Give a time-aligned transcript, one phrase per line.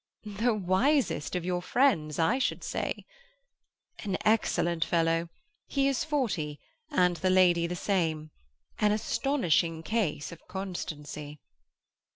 [0.25, 3.05] "The wisest of your friends, I should say."
[3.99, 5.29] "An excellent fellow.
[5.67, 8.31] He is forty, and the lady the same.
[8.79, 11.39] An astonishing case of constancy."